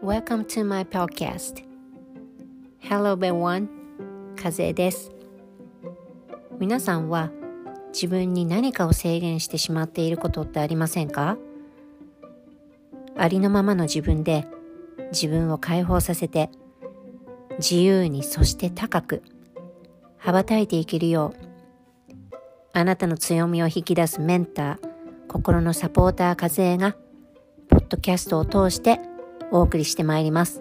[0.00, 1.64] Welcome to my podcast.
[2.78, 3.66] Hello everyone.
[4.40, 5.10] 風です。
[6.60, 7.32] 皆さんは
[7.92, 11.36] 自分に何かを制限してしまっていることってありませんか？
[13.16, 14.46] ありのままの自分で
[15.10, 16.50] 自分を解放させて
[17.58, 19.24] 自由にそして高く
[20.18, 21.45] 羽ばたいていけるよう
[22.78, 24.78] あなたの強みを引き出すメンター
[25.28, 26.94] 心のサポーター風が
[27.70, 29.00] ポッドキャストを通して
[29.50, 30.60] お送りしてまいります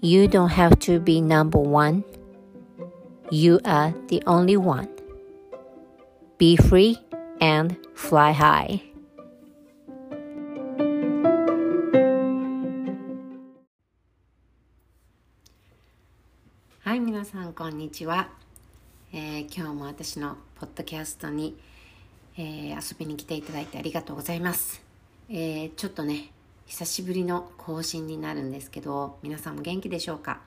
[0.00, 2.04] You don't have to be number one
[3.30, 4.88] You are the only one
[6.38, 6.96] Be free
[7.42, 8.80] and fly high
[16.82, 18.30] はい、皆さんこんにちは、
[19.12, 21.58] えー、今日も私のポッドキャストに、
[22.38, 24.80] えー、遊びに来ていただいてありがとうございます、
[25.28, 26.30] えー、ちょっとね
[26.66, 30.42] 久しぶりの更新になるんですけど皆さんも元気でしょうか、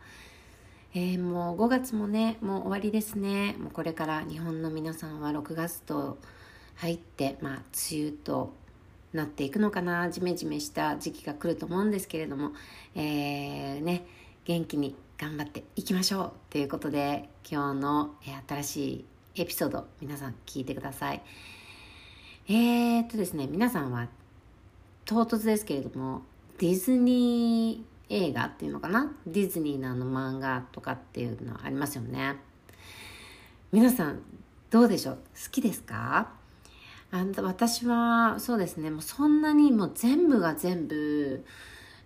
[0.95, 3.57] えもう5月もねもう終わりですね。
[3.59, 6.17] もうこれから日本の皆さんは6月と
[6.75, 8.53] 入ってまあ梅雨と
[9.11, 10.09] なっていくのかな。
[10.09, 12.53] ジメジメした時期が来ると思うんですけれども、
[12.95, 14.05] えね
[14.45, 18.15] 元気に頑張っていきましょうということで今日の、
[18.49, 21.21] 新しいエピソード皆さん聞いてください。
[22.49, 24.09] えー、っとですね皆さんは
[25.05, 26.23] 唐突ですけれども
[26.57, 29.15] ディズニー映画っていうのかな？
[29.25, 32.35] ディズニーのあの漫画とかっていうのありますよね。
[33.71, 34.21] 皆さん
[34.71, 35.15] どうでしょう？
[35.15, 36.33] 好きですか？
[37.11, 41.45] あ私はそうですねもうそんなにもう全部が全部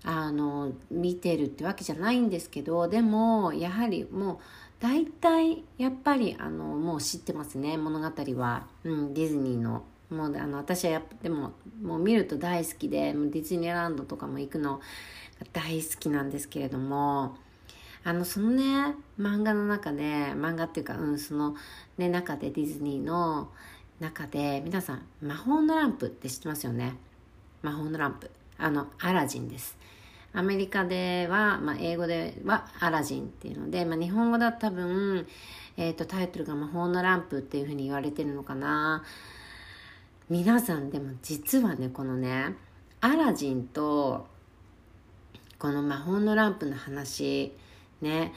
[0.09, 4.38] あの見てるってわけじゃないんですけどでもやはりもう
[4.80, 8.05] 大体やっぱりあのもう知ってますね物語
[8.39, 9.83] は、うん、ディズニーの。
[10.09, 11.52] もうあの私はやっぱでも
[11.83, 14.80] もう見ると大好きでディズニーランドとかも行くの
[15.52, 17.35] 大好きなんですけれども
[18.06, 21.57] あのそのね漫画の中で漫画っていうかうんその
[21.97, 23.50] ね中でディズニーの
[24.00, 26.95] 中で皆さん魔法のランプって知ってますよね？
[27.62, 28.31] 魔法のランプ。
[28.57, 29.78] あのアラジンです。
[30.33, 35.27] アメリカでは、まあ、英語ではアラジンっていうので、まあ、日本語だと多分、
[35.77, 39.03] えーと、タイトルが魔法のランプっていうふうに言われてるのかな。
[40.29, 42.53] 皆さんでも実はねこのね
[42.99, 44.27] アラジンと
[45.57, 47.53] この魔法のランプの話
[48.01, 48.33] ね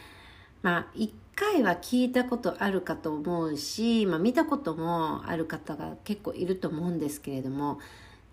[0.63, 7.81] まあ一回は聞いたことあるかと思うし、まあ、見たこともある方が結構いると思うんですけれども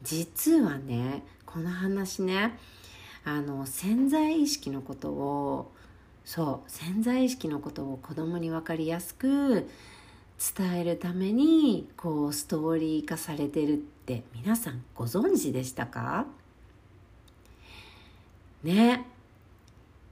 [0.04, 2.60] 実はねこの話ね
[3.30, 5.70] あの潜在意識のことを
[6.24, 9.68] そう潜在意識のことを子供に分かりやすく
[10.56, 16.26] 伝えるためにこうストーリー化されてるって皆さんご存知でしたか？
[18.64, 19.06] ね。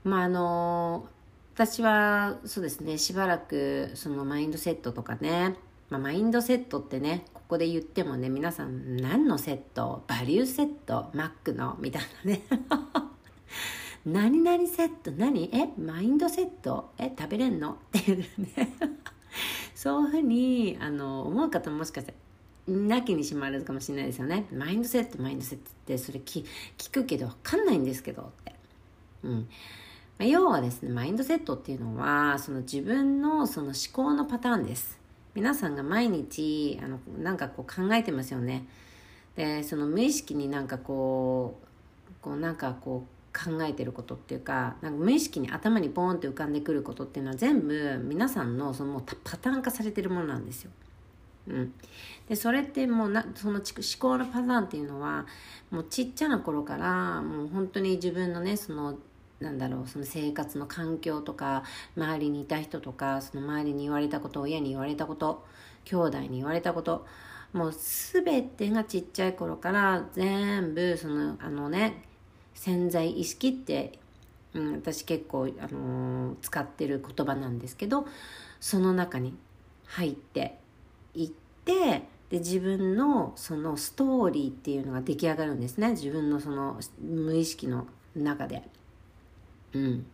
[0.04, 1.06] まああの
[1.54, 5.56] 私はそうですねしばらくそのマインドセットとかね、
[5.88, 10.02] まあ、マインドセットってねここで言ってもね皆さん何のセット？
[10.08, 11.10] バリューセット？
[11.14, 11.76] マックの？
[11.78, 12.42] みたいなね。
[14.04, 15.12] 何々セット？
[15.12, 15.48] 何？
[15.52, 15.68] え？
[15.80, 16.90] マインドセット？
[16.98, 17.12] え？
[17.16, 17.74] 食べれんの？
[17.74, 18.26] っていうね。
[19.76, 22.14] そういうふうにあの思う方ももしかして
[22.66, 24.46] なきにしまるかもしれないですよね。
[24.52, 25.22] マインドセット？
[25.22, 26.44] マインドセットってそれ聞
[26.76, 28.54] 聞くけど分かんないんですけどって。
[29.22, 29.48] うん。
[30.18, 34.98] 要はですねマインドセットっていうのはその自分のその思考のパターンです。
[35.36, 38.66] 皆さんが毎日あのなんかこう考えてますよね
[39.36, 50.70] でその無意識になんかこうこうなんかこう考えてることっていうかなんか無意識に頭にポーンって浮かんでくることっていうのは全部皆さんのそのパターン化されてるものなんですよ。
[51.48, 51.74] うん、
[52.28, 53.64] でそれってもうなその思
[54.00, 55.26] 考のパターンっていうのは
[55.70, 58.98] もうちっちゃな頃からもう本当に自分のねその
[59.40, 61.62] なんだろうその生活の環境とか
[61.96, 65.44] 周りにいた人とかその周りに言われたこと親に言われたこと
[65.84, 67.06] 兄弟に言われたこと
[67.52, 72.02] もう全てがちっちゃい頃から全部そのあのね
[72.54, 73.98] 潜在意識って、
[74.54, 78.06] うん、私結構、あのー、使ってる言葉なんですけど
[78.60, 79.34] その中に
[79.84, 80.58] 入って
[81.14, 81.28] いっ
[81.64, 88.62] てで自分のそのストーリーっていうのが出来上がるんですね自分のその無意識の中で。
[89.76, 90.06] うん、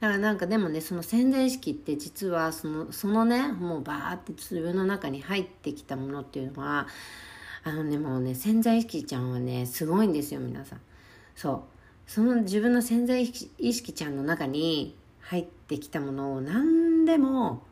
[0.00, 6.86] だからなんかでもねその潜在意識って実はそのそのねもうバーって自分の中に入ってきたものっていうのは
[7.64, 10.80] あのねもうね潜在意識ちゃんはねすごいんですよ皆さん。
[11.34, 11.62] そう。
[12.06, 17.62] その自分の潜在意識ちゃんの中に入ってきたものを何でも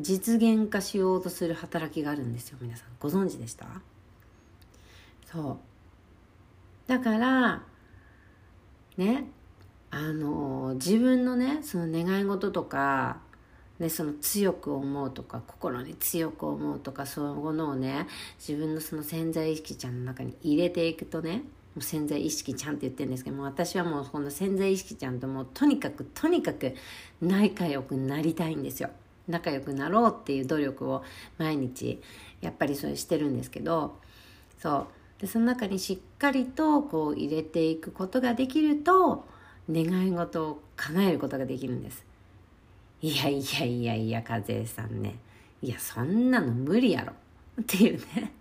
[0.00, 2.88] 実現化しようとする働きがあるんですよ皆さん。
[2.98, 3.66] ご存知でした？
[5.26, 5.56] そう。
[6.88, 7.62] だから
[8.96, 9.26] ね
[9.94, 13.18] あの自分のねその願い事とか
[13.78, 18.06] ね、その強く思うとか心に強く思うとかそういうものをね
[18.38, 21.38] 自分のその潜在意識ちゃんの中に入れていくとね
[21.74, 26.76] もう潜在意識ちゃんって言ってるんですけども私はもうこの潜在意識ちゃんともうとにかくとにかく
[27.20, 28.90] 仲良くなりたいんですよ。
[29.26, 31.02] 仲良くなろうっていう努力を
[31.38, 32.00] 毎日
[32.42, 33.96] やっぱりそれしてるんですけど
[34.58, 34.86] そう。
[35.20, 39.26] でその中にしっかりとこう入れていくことができると
[39.70, 42.04] 願い事を叶えることができるんです。
[43.00, 45.16] いやいやいやいや和江さんね。
[45.62, 47.12] いやそんなの無理やろ。
[47.60, 48.32] っていうね。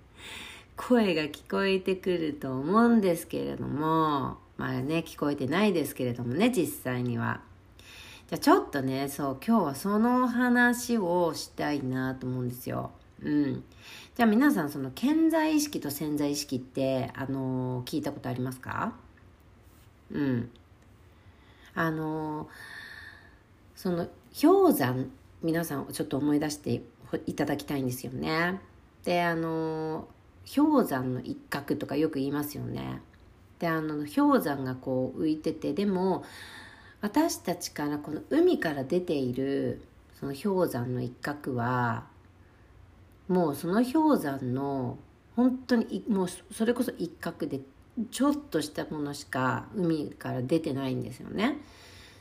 [0.75, 4.37] 声が聞こえてくると思うんですけれども。
[4.57, 7.41] まあね聞こえてないですけれどもね実際には。
[8.29, 12.91] じゃあちょっとねそう今日はその話をしたいなと思うんですよ。
[13.21, 13.63] うん。
[14.15, 18.93] じゃあ皆さんその潜在意識と潜在意識ってあのー、聞いたことありますか？
[20.11, 20.51] うん。
[21.75, 22.49] あの、
[23.75, 24.07] その
[24.39, 25.09] 氷山
[25.41, 26.81] 皆さんちょっと思い出して
[27.25, 28.59] いただきたいんですよね。
[29.03, 30.07] であの、
[30.53, 33.01] 氷山の一角とかよく言いますよね。
[33.63, 36.25] であの氷山がこう浮いててでも
[36.99, 39.81] 私たちからこの海から出ている
[40.19, 42.03] その氷山の一角は
[43.29, 44.97] もうその氷山の
[45.37, 47.61] 本当にもうそれこそ一角で
[48.11, 51.57] ちょっとしたものしか海から出てないんですよね。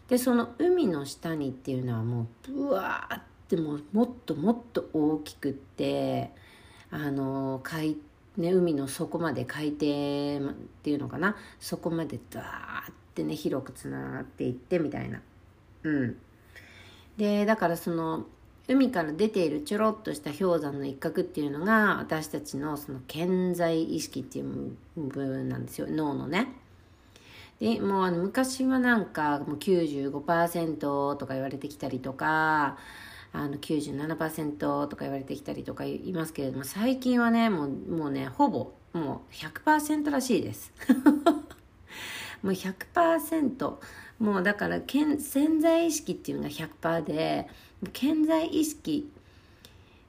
[0.08, 6.30] でその海の下にっていうのはもうブワーってももっともっと大きくって
[6.90, 7.96] あの海
[8.36, 9.78] ね、海の底まで海底っ
[10.82, 11.36] ていうのかな？
[11.60, 15.20] そこまでダーってね広くつながっていってみたいな。
[15.82, 16.16] うん。
[17.19, 18.26] でだからその
[18.68, 26.52] 海から出ているちょろっとした氷山の一角っていうのが私たちのその健在意識っていう部分なんですよ脳のね。
[27.58, 32.76] でもう昔はなんかもう95%とか言われてきたりとか
[33.32, 40.72] あの97%とか言われてきたりとか言いますけれども最近はねもうもうねほぼもう100%らしいです。
[42.42, 43.74] もう100%
[44.18, 47.48] もうだから潜在意識っていうのが100%で
[47.92, 49.10] 潜在意識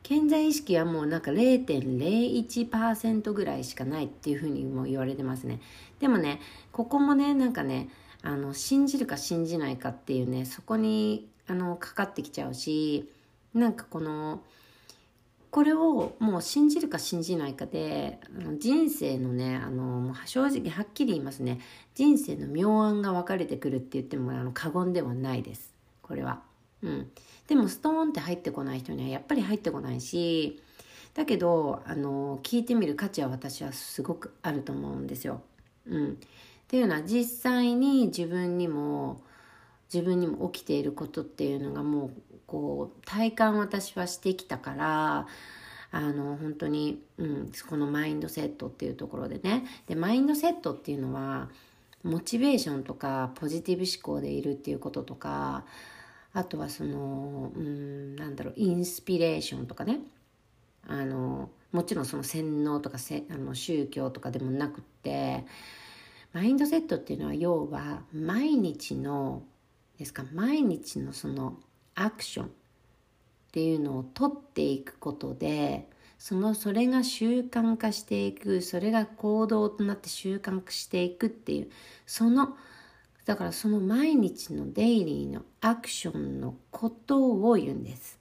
[0.04, 5.62] 潜在意識はもうなんか0.01%ぐらいしかないっていうふうにも言われてますね。
[6.00, 6.42] でもね
[6.72, 7.90] ここもねなんかね
[8.22, 13.10] あの信じるか信じないかっていうねそこにあのかかってきちゃうし
[13.54, 14.42] なんかこの
[15.54, 18.20] これをもう信じるか信じないかで
[18.58, 21.60] 人生のねあの正直はっきり言いますね
[21.94, 26.42] 人生の妙案が分かれてくるって言ってもあの過言ではないですこれは。
[26.82, 27.12] うん、
[27.48, 30.60] でもストーンって入ってこない人にはやっぱり入ってこないし
[31.14, 35.44] だけどあの聞いてみる価値は私はすごくあると思うんですよ。
[35.86, 36.16] うん、っ
[36.68, 39.22] ていうのは実際に自分にも
[39.94, 45.28] 自分にも起きていることっていうのがもうこう体感私はしてきたから
[45.92, 49.66] あの本当に、うん、このマインドセットっていうところでね。
[49.88, 51.50] でマインドセットっていうのは
[52.04, 55.66] モチベーションとかポジティブ思考でいるっていうこととか
[56.32, 60.02] あとはそのうんなんだろうインスピレーションとかね。
[60.88, 65.44] あのもちろんその洗脳とかせあの宗教とかでもなくって
[66.34, 69.42] マインドセットっていうのは要は毎日の
[69.98, 71.58] ですか毎日のその
[71.96, 72.50] アクションっ
[73.52, 81.70] ていうのを取っていくことでそのそれが習慣化していくそれが行動となって習慣化していくっていう
[82.06, 82.56] その
[83.26, 88.20] だからその毎日のデイリーのアクションのことを言うんです。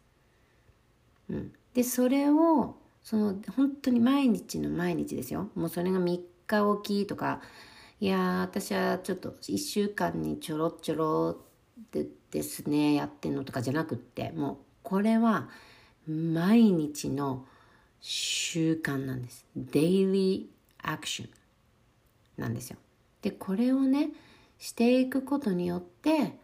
[1.29, 7.41] うん、でそれをその本当に毎日の毎日ですよもうそれが3日おきとか
[8.01, 11.52] いや私はちょっと1週間にちょろちょろっ
[11.91, 15.49] でですねやってんのとかじゃなくってもうこれは
[16.09, 17.45] 毎日の
[18.01, 19.47] 習慣なんです。
[19.57, 21.31] デイリーアクション
[22.37, 22.77] なんですよ。
[23.23, 24.11] でこれをね
[24.59, 26.39] していくことによって、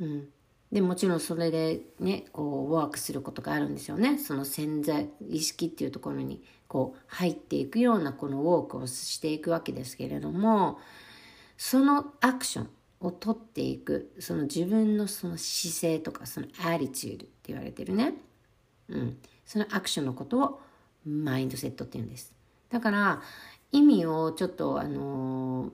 [0.00, 0.28] うん、
[0.72, 10.80] でもちろんそれでねこうワークすることがあるんですよねその潜在意識っていうところにこう入っていくようなこのウォークをしていくわけですけれども
[11.56, 12.70] そのアクション
[13.00, 18.14] を取っていくその自分のその姿勢とかそのアリチュードって言われてるね、
[18.88, 20.60] うん、そのアクションのことを
[21.06, 22.32] マインドセットって言うんです。
[22.70, 23.22] だから
[23.72, 25.70] 意味をちょっとあの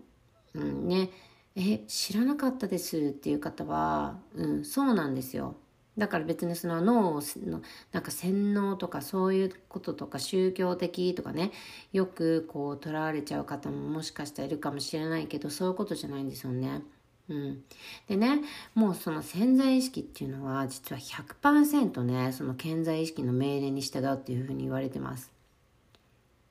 [0.54, 1.10] ー、うんね。
[1.56, 5.56] え知らなかったですっていう方は、うん、そうなんですよ。
[5.98, 7.62] だから別にその脳の
[7.92, 11.52] なんか洗脳とかそういうこととか宗教的とかね。
[11.92, 16.82] よくこうとらわれちゃう方ももしかしたらいるかもしれないけどそういうことじゃないんですよね。
[17.30, 17.62] うん、
[18.08, 18.40] でね
[18.74, 25.30] もうその潜在意識っていうのは実は100%ねその潜在意識の命令に従うっていうふうに言われてます。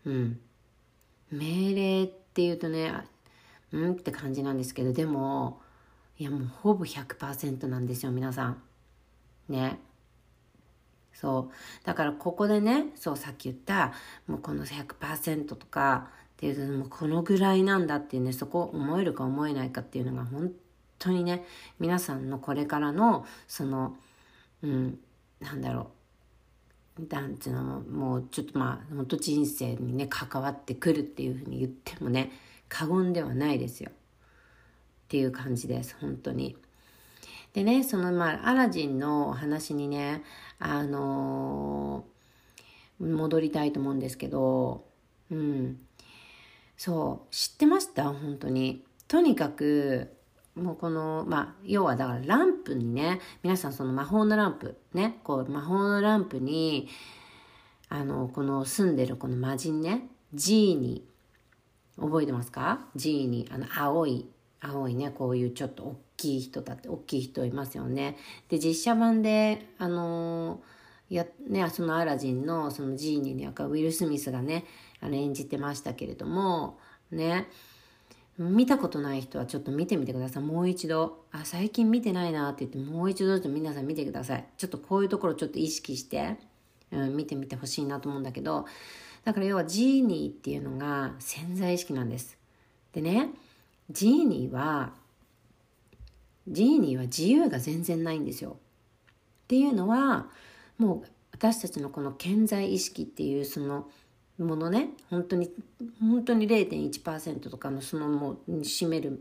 [0.05, 0.39] うん、
[1.31, 2.93] 命令っていうとね
[3.73, 5.59] うんって感じなんですけどでも
[6.17, 8.61] いやもうほぼ100%なんですよ皆さん。
[9.49, 9.79] ね。
[11.13, 13.91] そうだからここでねそうさっき言った
[14.27, 20.53] もうこの100%とかっていうともうこのぐらいなんだっていうねそこを思えるか思えないかっていうのが本
[20.99, 21.45] 当にね
[21.79, 23.97] 皆さんのこれからのその
[24.61, 24.99] うん
[25.39, 25.91] なんだろ
[26.99, 32.31] うなんていうのもうちょっとまあ本当人生にね関わってくるっていうふうに言ってもね
[32.67, 33.93] 過言ではないですよっ
[35.07, 36.55] ていう感じです本当に。
[37.53, 40.23] でね、そのまあ、アラジンの話にね、
[40.59, 44.85] あのー、戻りたいと思うんですけど、
[45.31, 45.79] うん。
[46.77, 48.03] そう、知ってました？
[48.13, 48.85] 本当に。
[49.07, 50.15] とにかく、
[50.59, 56.87] もうこの、まあ、要はだからランプにね、皆さんその魔法のランプ、ね、こう魔法のランプに、
[57.89, 62.87] あの、この住んでるこの魔人ね、ジーニー、覚えてますか？
[62.95, 64.27] ジーニー、あの、青い、
[64.61, 68.17] 青いね、こういうちょっと大きい人だって大きい人いますよね。
[68.49, 70.59] で実写版であの
[71.09, 74.65] やねそのアラジンのそのジーニーの役ウィル・スミスがね
[74.99, 76.77] あの演じてましたけれども
[77.09, 77.47] ね
[78.39, 80.43] 見たことない人はちょっと見てみてください。
[80.43, 81.25] もう一度。
[81.31, 84.45] あ、最近見てないなって言って、もう一度ちょっと皆さん見てください。
[84.57, 86.37] ちょっとこういうところちょっと意識して、
[86.91, 88.65] うん、見てみてほしいなと思うんだけど、
[89.25, 92.37] だから要はジーニーっていうのが潜在意識なんです。
[92.93, 93.29] でね、
[93.91, 94.93] ジーニーは
[96.47, 98.51] ジーニーは自由が全然ないんですよ。
[98.51, 100.27] っていうのは
[100.77, 103.89] もう私たちのこの健在意識っていうその
[104.43, 105.51] ものね本当に
[105.99, 109.19] 本当に0.1%とかのそのもう占める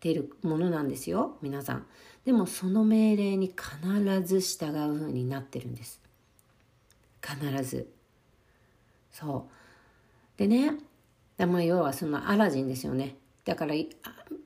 [0.00, 1.86] てるものなんですよ皆さん。
[2.24, 6.00] でもその命令に必ず従う風になってるんです。
[7.22, 7.88] 必ず。
[9.12, 9.48] そ
[10.36, 10.38] う。
[10.38, 10.74] でね、
[11.36, 13.16] でも要はそのアラジンですよね。
[13.44, 13.74] だから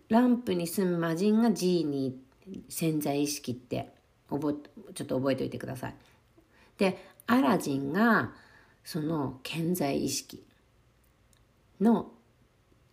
[0.08, 3.90] ランプに住む魔人がジーニー潜在意識って
[4.30, 4.62] 覚
[4.94, 5.94] ちょっと覚えておいてください。
[6.78, 8.32] でアラジンが
[8.84, 10.44] その潜在意識
[11.80, 12.10] の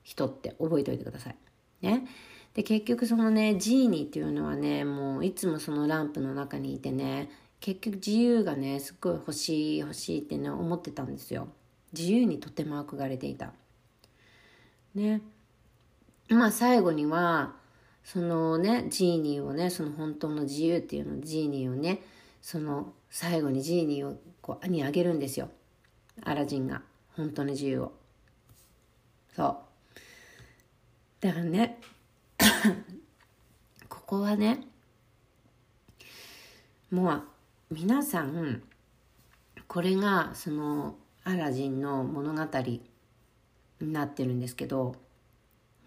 [0.03, 1.36] 人って覚えておいてください。
[1.81, 2.07] ね。
[2.53, 7.29] で結局そのねジーニーっていうのはねもういつもそのランプの中にいてね
[7.62, 11.48] 結局自由がねすっごい欲しい欲しいってね思ってたんですよ。
[11.93, 13.53] 自由にとても憧れていた。
[14.95, 15.21] ね。
[16.29, 17.55] まあ最後には、
[18.03, 22.01] そのね、ジーニーをね、その本当の自由っていうの、ジーニーをね、
[22.41, 25.50] その最後にジーニーをこう、にあげるんですよ。
[26.24, 26.82] アラジンが。
[27.16, 27.94] 本当の自由を。
[29.36, 29.58] そう。
[31.20, 31.80] だからね、
[33.90, 34.66] ここはね、
[36.90, 37.24] もう
[37.70, 38.63] 皆さん、
[39.68, 42.82] これがそのアラジンの物語に
[43.80, 44.96] なってるんですけど、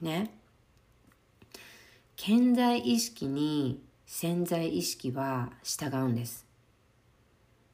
[0.00, 0.30] ね
[2.16, 6.43] 潜在意識に潜在意識は従うんです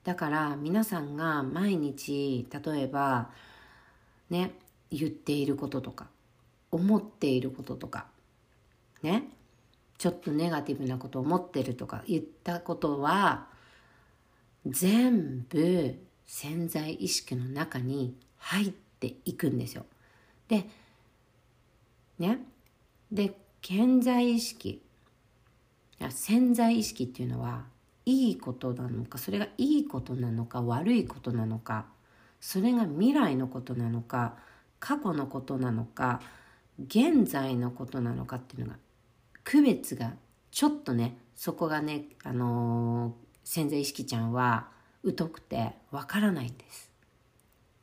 [0.05, 3.31] だから皆さんが毎日例えば
[4.31, 4.53] ね
[4.91, 6.07] 言っていることとか
[6.71, 8.07] 思っていることとか
[9.03, 9.25] ね
[9.99, 13.47] ちょっとネガティブなことを思ってるとか言ったことは
[14.67, 15.95] 全部
[16.27, 19.85] 潜在意識の中に入っていくんですよ。
[20.49, 20.65] で
[22.19, 22.39] ね
[23.13, 24.83] で潜在意識
[26.09, 27.65] 潜在意識っていうのは
[28.07, 31.87] いいことなのかそれがいいことなのか悪いことなのか
[32.41, 34.37] それが未来のことなのか
[34.79, 36.21] 過去のことなのか
[36.87, 38.79] 現在のことなのかっていうのが
[39.45, 40.15] 区別が
[40.51, 43.13] ちょっとねそこがね、あのー、
[43.45, 44.69] 潜在意識ちゃんは
[45.17, 46.91] 疎くてわからないんです。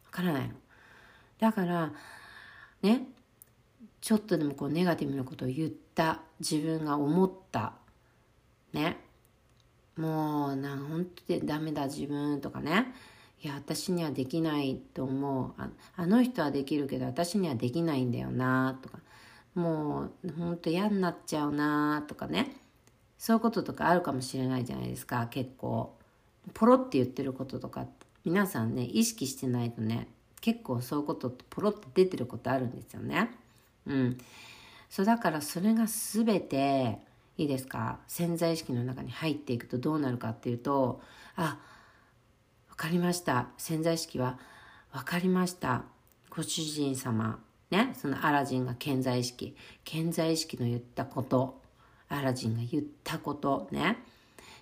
[0.06, 0.54] わからないの。
[1.40, 1.92] だから
[2.82, 3.08] ね
[4.02, 7.74] ちょっとでもこうネガティブなことを言った自分が思った
[8.74, 8.98] ね
[9.98, 12.94] もうなん本当にダメだ自分とかね。
[13.44, 15.62] いや私にはできないと思う。
[15.62, 19.00] ああの人はできるけど私にはできないんだよなとか。
[19.56, 22.56] もう本当嫌になっちゃうなとかね。
[23.18, 25.96] そういうこととかあるかもしれないじゃないですか結構。
[26.54, 27.88] ポロって言ってることとか
[28.24, 30.08] 皆さんね意識してないとね
[30.39, 33.32] 結構そういうことってポロって出てることあるんですよね。
[33.86, 34.18] うん。
[34.89, 37.00] そうだからそれが全て
[37.38, 38.00] いいですか？
[38.08, 41.01] 潜在意識の中に入っていくとどうなるかっていうと
[41.36, 41.60] あ
[42.70, 43.50] 分かりました。
[43.58, 44.39] 潜在意識は
[44.91, 45.84] 分かりました。
[46.29, 47.39] ご主人様
[47.72, 47.94] ね？
[47.96, 49.56] そのアラジンが潜在意識。
[49.86, 51.62] 潜在意識の言ったこと。
[52.10, 53.98] アラジンが言ったことね？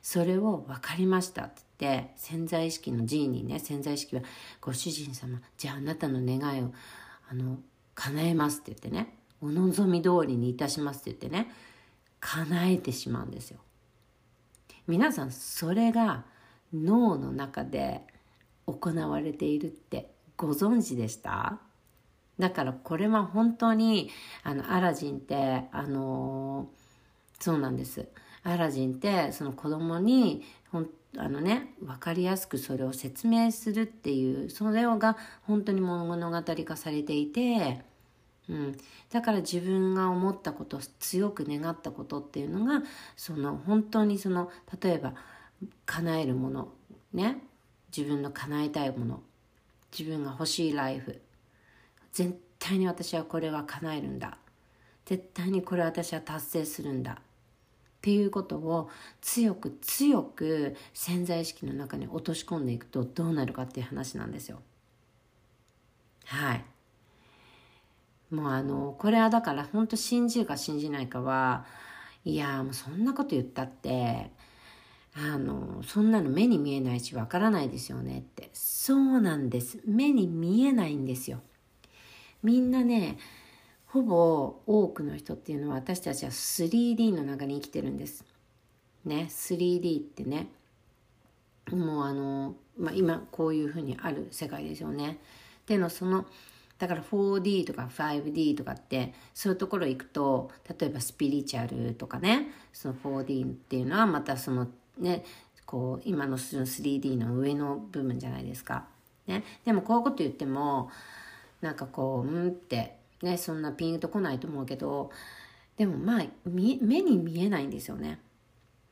[0.01, 4.21] それを分かりましたって言って潜在意識のジーニーね潜在意識は
[4.61, 6.71] ご主人様じゃああなたの願いを
[7.29, 7.57] あの
[7.95, 11.51] 叶えますって言ってねお望み通りにいたしますって言ってね
[12.27, 13.59] 叶えてしまうんですよ。
[14.87, 16.25] 皆さんそれが
[16.73, 18.01] 脳の中で
[18.65, 21.59] 行われているってご存知でした？
[22.39, 24.09] だからこれは本当に
[24.43, 26.67] あのアラジンってあの
[27.39, 28.07] そうなんです。
[28.43, 37.81] アラジンってその子供にほんあのね分かりやすくそれを説明するっていうそれが本当に物語化されていて、
[38.49, 38.77] うん、
[39.11, 42.83] だから自分が思ったこと強く願ったことっていうのが
[43.15, 45.13] その本当にその例えば
[45.85, 46.69] 叶えるもの
[47.13, 47.37] ね。
[47.95, 49.21] 自分の叶えたいもの。
[49.97, 51.21] 自分が欲しいライフ。
[52.11, 54.37] 絶対に私はこれは叶えるんだ。
[55.05, 57.13] 絶対にこれ私は達成するんだ。
[57.13, 57.17] っ
[58.01, 58.89] ていうことを
[59.21, 64.61] 強く強く潜在意識の中に落とし込んでいくとどうなるかっていう話なんですよ。
[66.25, 66.65] はい。
[68.31, 71.65] もうあのこれはだから本当信じるか信じないかは
[72.23, 74.31] いやもうそんなこと言ったって
[75.17, 78.49] あのそんなの目に見えないしわからないですよねって。
[78.53, 79.79] そうなんです。
[79.85, 81.39] 目に見えないんですよ。
[82.43, 83.17] みんなね
[83.85, 88.25] ほぼ多くの人っていうのは私たちは 3D の中に生きてるんです。
[89.05, 90.49] ね 3D ってね。
[91.71, 95.19] もうあの、まあ、今こういうふうにある世界ですよね。
[95.65, 96.25] でのその
[96.85, 104.67] だから 4D とか 5D とかってそういうところ行くと例えばスピリチュアルとかねその 4D っていうのはまたその
[104.99, 105.25] ね
[105.65, 108.85] こう今の 3D の上の部分じゃないですか。
[109.25, 110.91] ね、でもこういうこと言っても
[111.59, 115.09] なんかこううんってねそんなピンとこないと思うけど
[115.77, 118.19] でもまあ目に見えないんですよね。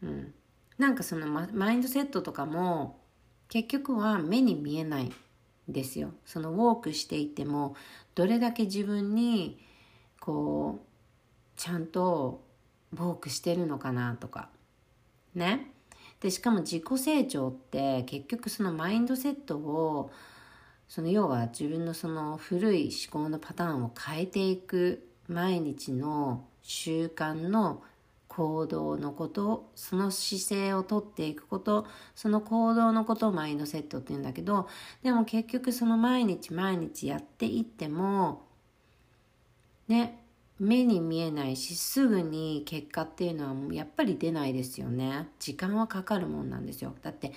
[0.02, 0.34] うん、
[0.80, 2.98] なんかそのマインドセットとかも
[3.50, 5.14] 結局は目に見えない
[5.68, 6.12] ですよ。
[6.26, 7.76] そのウォークしていても
[8.16, 9.60] どれだけ自分に
[10.20, 10.88] こう
[11.56, 12.44] ちゃんと
[12.94, 14.50] ウォークしてるのかなとか
[15.36, 15.72] ね
[16.20, 20.12] でしかも自己成長って結局そのマインドセットを
[20.88, 27.84] その要は自分のその古い思考のパターンを変えていく毎日の習慣の
[28.36, 34.68] 行動のことその姿勢をとっていくことその行動のことをマインドセットって言うんだけど
[35.04, 38.48] でも結局その毎日毎日やっていっても
[39.88, 40.20] ね
[40.60, 45.28] 目に見えないしすぐに結果っていうのはやっぱり出ないですよね。
[45.40, 46.94] 時間はかかるもんなんですよ。
[47.02, 47.34] だって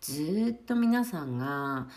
[0.00, 1.88] ずっと皆さんが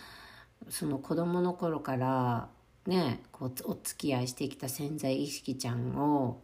[0.70, 2.50] その子供の頃から
[2.86, 6.43] ねこうお付き合いしてきた潜在意識ちゃんを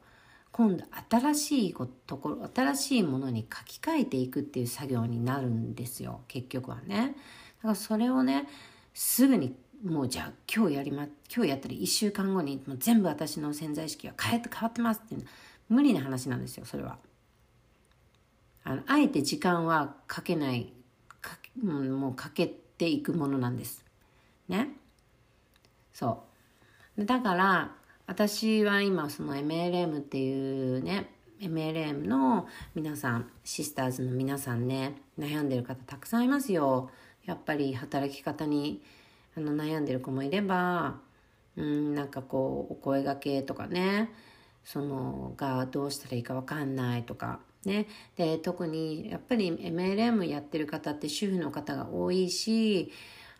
[0.51, 1.75] 今度新しい
[2.07, 6.21] ところ新しいものに書き換えていくっていう作業になるんですよ。
[6.27, 7.15] 結局はね。
[7.57, 8.47] だからそれをね
[8.93, 15.25] すぐにもうじゃあ今日やりま今日やったら1週間後にもう全部私の潜在意識が変えて変わってますっていう
[15.69, 16.97] 無理な話なんですよそれは。
[18.63, 20.73] あのあえて時間はかけない
[21.21, 23.85] かもうかけていくものなんです。
[24.47, 24.69] ね。
[25.93, 26.23] そ
[26.97, 27.05] う。
[27.05, 27.71] だから
[28.09, 36.89] 私は今その MLM っていうね MLM の皆さんシスターズの皆さんね悩んでる方たくさんいますよ。
[37.25, 38.81] やっぱり働き方に
[39.37, 40.95] あの悩んでる子もいれば
[41.55, 44.09] うんなんかこうお声がけとかね
[44.63, 47.85] そのがどうしたらいいか分かんないとかね。
[48.17, 52.91] で特にやっぱり MLM やってる方って主婦の方が多いし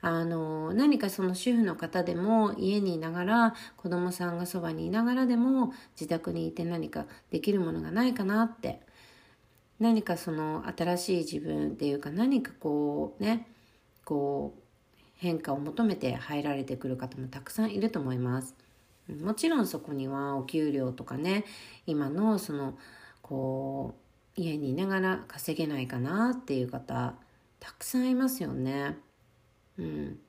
[0.02, 8.80] あの何かその主婦の方でも家にいながら子供さんがそばにいながらでも自宅にいて何かできるものがないかなって
[9.80, 13.48] 何かその新しい自分っていうか何かこうね
[14.06, 14.62] こう
[15.18, 18.56] 変化を求めて入られてくる方もたくさんいると思います。
[19.22, 21.44] もちろんそこにはお給料とかね
[21.88, 22.78] 今のその
[23.22, 23.96] こ
[24.38, 27.16] う家にいながら稼げないかなっていう方
[27.60, 28.98] たくさんいますよね。
[29.80, 30.20] うん。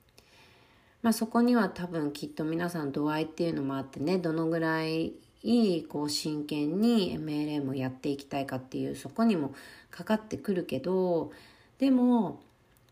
[1.01, 9.53] まあそこには多分きっと皆さん度合いっていうのもあってねどのぐらいいいこう真剣に MLM をやっていきたいかっていうそこにも
[9.89, 11.31] かかってくるけど
[11.79, 12.39] でも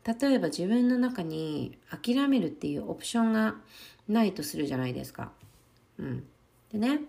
[0.03, 3.55] 例えば自分の中に諦めるっていうオプションが
[4.07, 5.31] ないとするじゃないですか。
[5.99, 6.23] うん。
[6.71, 7.01] でね、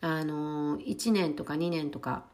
[0.00, 2.24] あの1年とか2年とか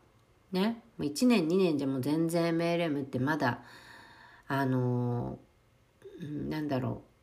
[0.52, 3.60] ね1年2年じゃもう全然 MLM ってまだ
[4.48, 5.38] あの
[6.20, 7.14] なんだろう。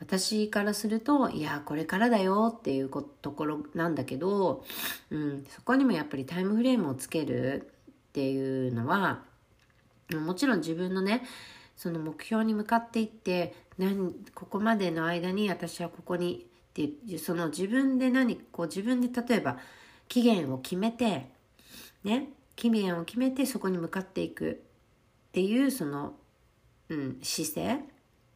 [0.00, 4.64] 私からするといやこれからだよっていうところなんだけど、
[5.10, 7.70] うん、そこにもやっぱりタイムフレームをつける
[8.10, 9.22] っていうのは
[10.12, 11.22] もちろん自分のね
[11.76, 19.58] その目標に向かっていって何ここまでの間に私はここにっていうその自分で何こう自分で例えば
[20.08, 21.28] 期限を決めて
[22.02, 24.62] ね期限を決めてそこに向かっていく
[25.28, 26.14] っていうその、
[26.88, 27.78] うん、姿勢、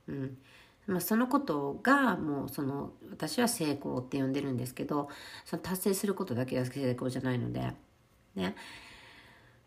[0.08, 0.38] うん。
[0.86, 5.10] まあ、そのことがもうその私は成功って呼んでるんですけど
[5.44, 7.74] その達成することだけが成功じゃないので。
[8.34, 8.56] ね。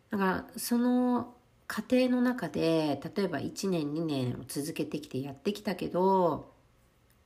[0.10, 1.34] だからその
[1.68, 6.52] 過程の中で例えば1年2年を続けてきてやってきたけど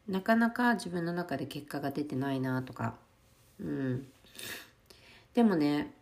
[0.08, 2.96] なかなか自分の中で結果が出てないなとか。
[3.60, 4.08] うん。
[5.34, 5.94] でもね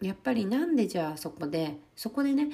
[0.00, 2.50] やっぱりなんでじゃあそこでそこでね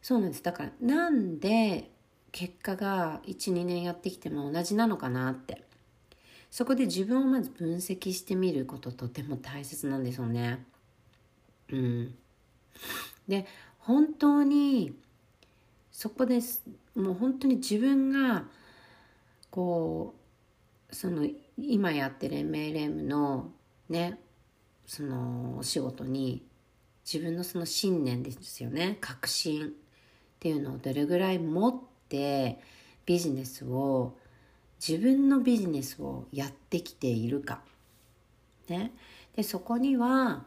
[0.00, 0.42] そうなんです。
[0.42, 1.90] だからなんで
[2.34, 5.62] 結果が12年やってきても同じなのかなって。
[6.50, 10.64] そこで自分をまず分析してみることとても大切なんですよね。
[11.70, 12.14] うん。
[13.28, 13.46] で
[13.78, 14.96] 本当に
[15.92, 16.64] そこです
[16.96, 18.44] もう本当に自分が
[19.50, 20.14] こ
[20.90, 23.52] うその今やってる MLM の
[23.88, 24.18] ね
[24.86, 26.44] そのお仕事に
[27.04, 28.98] 自分のその信念ですよね。
[29.00, 29.70] 確信っ
[30.40, 31.93] ていうのをどれぐらい持って
[33.06, 34.16] ビジネスを
[34.86, 37.60] 自分のビジネスをやってきているか、
[38.68, 38.92] ね、
[39.36, 40.44] でそこには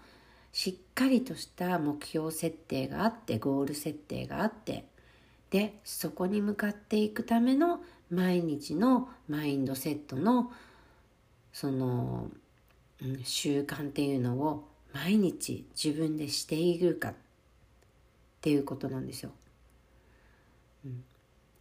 [0.51, 4.85] しっかりとした目標設定があってゴール設定があって。
[5.49, 10.51] でそこに向かっていくための毎日のマインドセットの
[11.53, 12.29] その、
[13.01, 17.13] うん、習慣っていうのを毎日自分でしているかっ
[18.41, 19.31] ていうことなんですよ。
[20.85, 21.03] うん、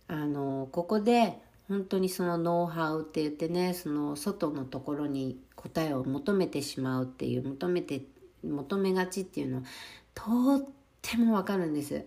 [0.08, 1.38] あのここで
[1.68, 8.02] 本当にそのノウハウって言ってねその外のところに答えを求めてしまうっていう求めて
[8.44, 9.62] 求めがちっていうの
[10.14, 10.68] とっ
[11.02, 12.04] てもわかるんです。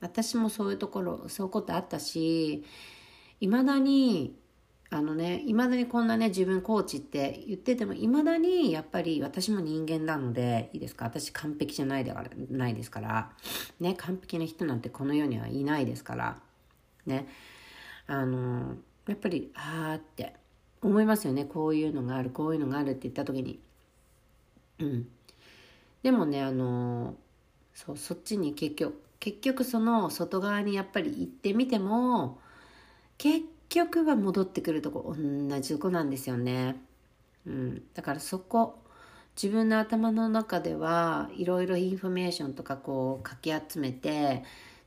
[0.00, 2.64] 私もそういうところそういうことあったし
[3.40, 4.34] いまだに
[4.90, 11.04] あのねいまだにこんなね自分コーチって言っててもいまだにやっぱり私も人間なのでいいですか？
[11.04, 13.30] 私完璧じゃないでからないですから。
[13.78, 16.38] ね完璧な人なんてこの世にはいないですから。
[17.06, 17.26] ね。
[18.06, 20.34] あのやっぱりああって
[20.80, 21.44] 思いますよね。
[21.44, 23.60] こういうのがあるこういうのがあるって言った時に。
[24.78, 25.08] うん。
[26.02, 27.14] でもねあの
[27.74, 32.40] そうそっちに結局結局その外側にやっぱり行ってみても
[33.18, 36.76] 結局は戻ってくるとこ同じとこなんですよね。
[37.46, 38.78] うん、だからそこ
[39.40, 44.42] 自分の頭の中ではいろいろインフォメーションとかこうかき集めて、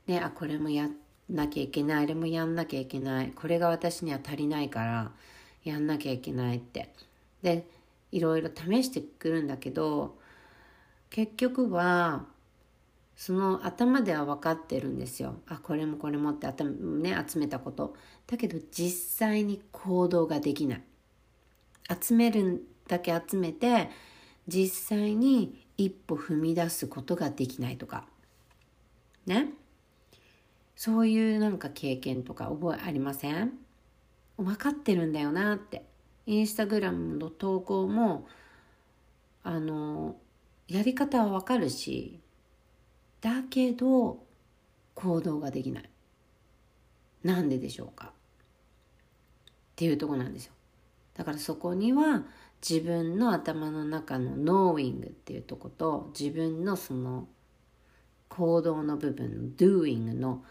[0.06, 0.94] ね、あこれもやん
[1.28, 2.04] なきゃいけない。
[2.04, 3.32] あれもやんなきゃいけない。
[3.32, 5.12] これが私には足りないから
[5.64, 6.92] やんなきゃいけないって。
[7.42, 7.66] で
[8.12, 10.16] いろいろ試してくるんだけど
[11.10, 12.24] 結局は
[13.16, 15.36] その頭では分かってるんですよ。
[15.48, 17.96] あこれもこれもって頭、ね、集めたこと。
[18.26, 20.82] だけど実際に行動ができない。
[22.00, 23.90] 集めるだけ集めて
[24.46, 28.06] 実際に一歩踏み出すことができないとか。
[29.26, 29.48] ね？
[30.76, 33.52] そういうなんか経験とか覚えありません？
[34.36, 35.84] 分かってるんだよなって。
[36.26, 38.26] インスタグラムの投稿も
[39.42, 40.16] あの
[40.68, 42.20] やり方はわかるし
[43.20, 44.18] だけど
[44.94, 45.90] 行動ができない。
[47.24, 48.06] なんででしょうか？
[48.06, 48.12] っ
[49.76, 50.52] ていうとこなんですよ。
[51.14, 52.24] だからそこには
[52.68, 57.28] 自分の頭の中のノーイングっていうとこと自分のその
[58.28, 60.42] 行動の部分の doing の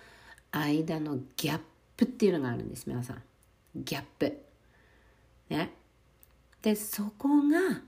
[0.59, 1.59] 間のギャッ
[1.97, 3.21] プっていうのがあるんです皆さん。
[3.75, 4.37] ギャップ。
[5.49, 5.71] ね。
[6.61, 7.81] でそこが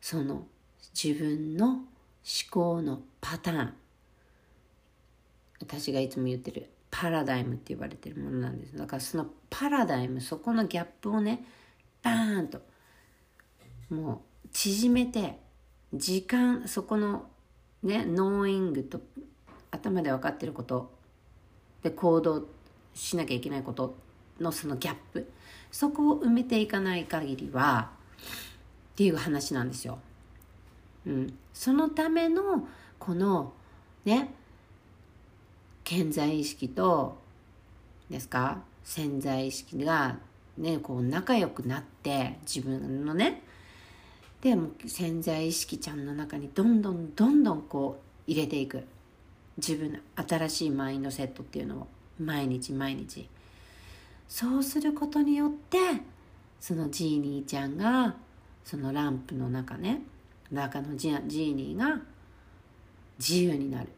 [0.00, 0.46] その
[0.94, 1.84] 自分の思
[2.50, 3.74] 考のパターン。
[5.60, 8.76] 私がいつも言ってるパラダイムって言われてるものなんです。
[8.76, 11.44] だからそのパラダイムそこのギャップをね
[12.02, 12.62] バーンと
[13.90, 15.38] もう縮めて
[15.92, 17.26] 時間そこの
[17.82, 19.00] ねノーイングと
[19.70, 20.95] 頭で分かってること
[21.86, 22.44] で行動
[22.94, 23.94] しなきゃいけないこと
[24.40, 25.30] のそのギャップ。
[25.70, 27.90] そこを埋めていかない限りは
[28.92, 29.98] っていう話なんですよ。
[31.06, 32.66] うん、そのための
[32.98, 33.52] この
[34.04, 34.30] ね
[35.84, 37.18] 健在意識と
[38.10, 40.18] ですか潜在意識が
[40.58, 43.42] ねこう仲良くなって自分のね
[44.40, 48.82] でも潜在意識ちゃんの中にどんどんどんどんこう入れていく。
[49.56, 51.86] 自分の新しいマインドセットっていうのを
[52.18, 53.28] 毎日毎日。
[54.28, 55.78] そうすることによって
[56.60, 58.16] そのジーニーちゃんが
[58.64, 60.02] そのランプの中ね
[60.50, 62.00] 中のジーニーが
[63.18, 63.88] 自由になる。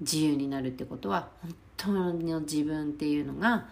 [0.00, 3.66] 自由になるってことは本当の自分っていうのが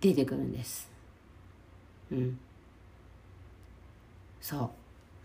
[0.00, 0.90] 出てくるんです。
[2.10, 2.38] うん。
[4.40, 4.70] そ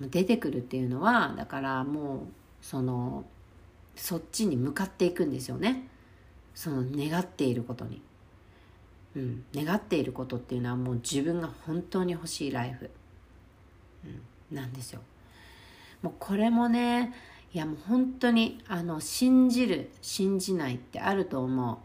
[0.02, 0.08] う。
[0.10, 2.19] 出てくるっていうのはだからもう
[2.62, 3.26] その
[3.98, 5.88] そっちに向かっていくんですよね。
[6.56, 8.02] その願っていることに、
[9.16, 12.90] うん、願っていることっていうのはもう自分が本当に欲しいライフ、
[14.52, 15.02] うん、なんですよ。
[16.02, 17.14] もうこれもね
[17.54, 21.80] いやもう本当にあの信じる信じないってあると思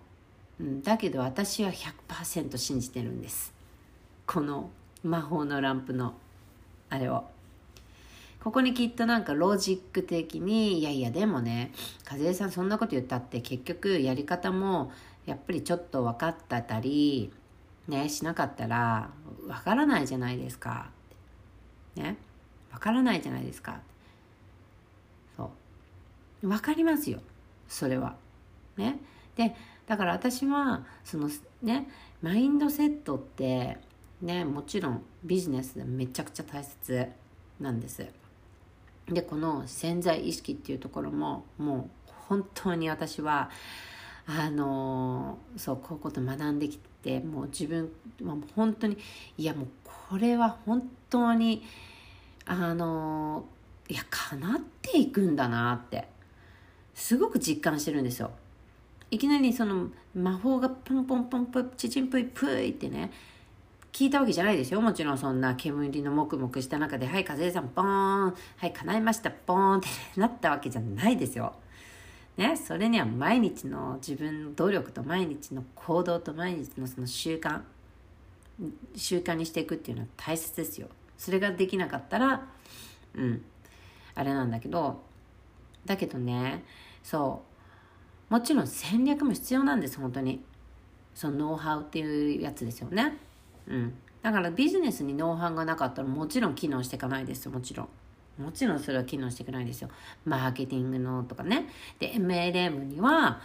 [0.61, 3.53] う、うん、だけど私は100%信じてるんです。
[4.27, 4.71] この
[5.03, 6.15] 魔法のランプの
[6.89, 7.25] あれを。
[8.43, 11.71] ここにきっとなんかロジック的にいやいやでもね
[12.11, 14.91] 和江さんそんなこと言ったって結局やり方も
[15.27, 17.33] やっぱりちょっと分かったたり
[17.87, 19.11] ねしなかったら
[19.47, 20.91] 分からないじゃないですか。
[21.95, 22.17] ね
[22.73, 23.81] 分からないじゃないですか。
[25.37, 25.51] そ
[26.43, 26.49] う。
[26.49, 27.21] 分かりますよ。
[27.69, 28.17] それは。
[28.77, 28.99] ね。
[29.37, 29.55] で
[29.87, 31.31] だから私はその
[31.63, 31.89] ね
[32.21, 33.79] マインドセットって
[34.21, 37.07] ねもちろんビジネスでめちゃくちゃ大切
[37.61, 38.22] なんです。
[39.09, 43.51] でこの潜在意識っていうところももう本当に私は
[44.27, 47.91] あのそうこういうこと学んできてもう自分
[48.23, 48.97] もう本当に
[49.37, 49.69] いやもう
[50.11, 51.63] これは本当に
[52.47, 53.45] あの
[53.89, 56.09] いや叶っていくんだなって
[56.95, 58.31] すごく実感してるんですよ。
[59.11, 63.11] いきなりその魔法がポンポンポンポンチチンプイプイってね
[63.93, 64.81] 聞いたわけじゃないですよ。
[64.81, 68.35] もちろんそんな煙のもくもくした中で、はい、風さん、ポーン、は
[68.67, 71.55] い、叶いました、ポーンってなったわけじゃないですよ。
[72.39, 77.61] ね、それには毎日の自分の努力と毎日の行動と毎日のその習慣、
[78.97, 80.89] 習慣にしていくっていうのは大切ですよ。
[81.19, 82.49] それができなかったら、
[83.15, 83.45] うん、
[84.15, 85.03] あれなんだけど、
[85.85, 86.65] だけどね、
[87.03, 87.43] そ
[88.31, 90.43] う、もちろん戦略も必要なんです、本当に。
[91.15, 93.19] そのノウハウっていうやつですよね。
[93.67, 93.95] うん。
[94.23, 97.89] だからビジネスにノウハウがなかったらもちろん機能していかないです、もちろん。
[98.39, 99.89] もちろんそれは機能していかないですよ。
[100.25, 101.69] マーケティングのとかね。
[101.99, 103.41] で、MLM には、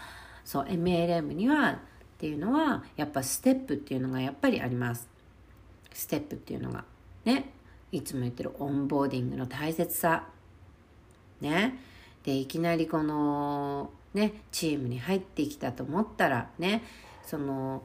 [0.45, 1.77] そう、MLM にはっ
[2.17, 5.09] ていうのは、やっぱステップっていうのがやっぱりあります。
[5.93, 6.85] ステップっていうのが。
[7.25, 7.51] ね。
[7.91, 10.27] いつも言ってるオンボーディングの大切さ。
[11.41, 11.79] ね。
[12.23, 16.83] で、いきなりこの、ね、チームに入ってきたと思ったら、ね、
[17.23, 17.83] その、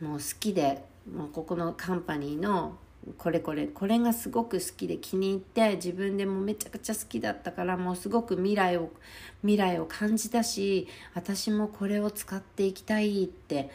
[0.00, 2.76] もう好きでもうここのカンパニーの
[3.18, 8.90] これこれこれがすごく好きで気に入って自分でもめちゃくちゃ好きだったからもうすごく未来を
[9.40, 13.70] 未来を感じたし私もこれを使っていきたいって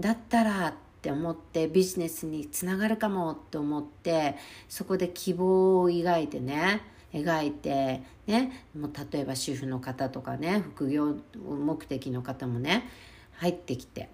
[0.00, 4.36] だったらって思ってビジネスにつながるかもって思って
[4.68, 6.80] そこで希望を描いてね
[7.12, 12.88] 描いてねもう例えば主婦の方とかね副業目的の方もね
[13.36, 14.08] 入ってきて。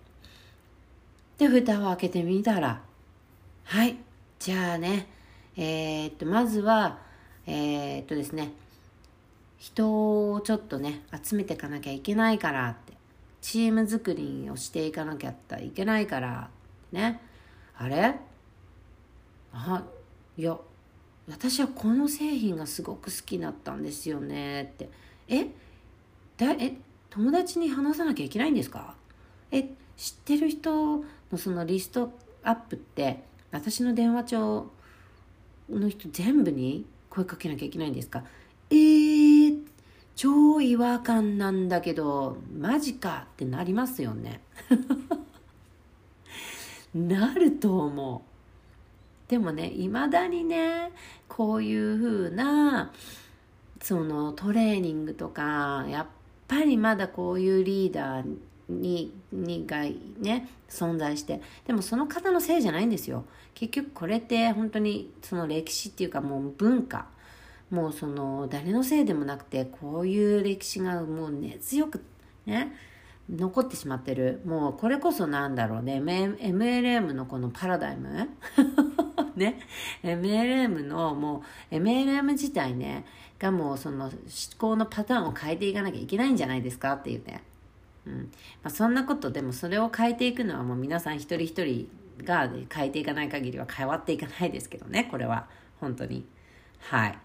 [1.39, 2.83] で、蓋を開けてみたら、
[3.65, 3.97] はい、
[4.41, 5.07] じゃあね、
[5.57, 6.99] えー、っと、まずは、
[7.47, 8.53] えー、っとですね、
[9.57, 12.93] 人をちょっとね、集めていかなきゃいけないからって、
[13.41, 16.51] チーム作りをしていかなきゃいけないから、
[16.91, 17.21] ね、
[17.77, 18.17] あれ？
[19.53, 19.85] あ、
[20.37, 20.59] いや、
[21.29, 24.89] 私はこの製品がすごく好きだったんですよねって。
[25.29, 25.45] え？
[26.37, 26.77] だえ？
[27.11, 28.95] 友達に話さなきゃいけないんですか？
[29.53, 29.71] え？
[29.97, 32.13] 知ってる人のそのリスト
[32.43, 34.71] アップって私の電話帳
[35.71, 38.25] の人全部に声かけなきゃいけないんですか？
[38.71, 39.59] えー、
[40.17, 44.41] 超違和感なんだけどマジかってなりますよね。
[46.95, 49.31] なると思う。
[49.31, 50.91] でもねいまだにね
[51.29, 52.93] こういう風な
[53.83, 56.07] そのトレーニングとかやっ
[56.49, 58.37] ぱりまだこういうリーダー
[58.69, 59.83] ににが
[60.19, 61.41] ね存在して。
[61.67, 63.25] でもその方のせいじゃないんですよ。
[63.55, 67.07] 結局これって本当にその歴史っていうかもう文化。
[67.71, 72.03] もうその誰のせいでもなくてこういう歴史がもう根強く
[72.47, 72.73] ね
[73.29, 74.41] 残ってしまってる。
[74.47, 76.01] もうこれこそなんだろうね。
[76.01, 78.31] MLM のこのパラダイム。
[79.37, 79.61] ね。
[80.03, 83.05] MLM のもう MLM 自体ね
[83.39, 84.13] がもうその思
[84.59, 87.43] 考のパターンを変えていかなきゃいけないんじゃないですかっていうね。
[88.09, 88.31] うん
[88.63, 91.89] まあ、そんなことでもそれを変えていくのはもう皆さん一人一人
[92.25, 95.47] が変えていかない限りは変わっていかないですけどねこれは
[95.81, 96.27] 本当に
[96.79, 97.19] はい。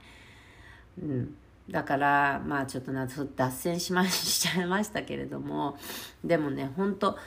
[1.01, 1.35] うん。
[1.69, 5.77] だから、まあちょっとな、脱線しま、しちゃいましたけれども、
[6.23, 7.17] でもね、本当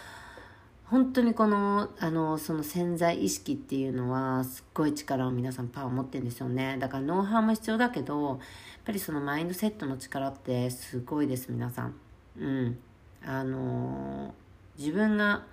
[0.85, 6.77] 本当にこの、あの、その潜在意識っていうのは、すっごい力を皆さんパワーを持ってるんですよね。
[6.79, 8.39] だからノウハウも必要だけど、やっ
[8.85, 11.95] ぱりそのマインドセットの力ってすごいです、皆さん。
[12.39, 12.79] うん。
[13.27, 14.35] あの、
[14.79, 15.45] 自分が、